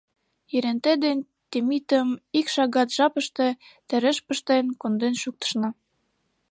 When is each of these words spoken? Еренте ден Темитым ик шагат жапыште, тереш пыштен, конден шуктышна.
Еренте 0.55 0.93
ден 1.03 1.17
Темитым 1.51 2.09
ик 2.39 2.47
шагат 2.53 2.89
жапыште, 2.97 3.47
тереш 3.87 4.17
пыштен, 4.27 4.65
конден 4.81 5.13
шуктышна. 5.21 5.69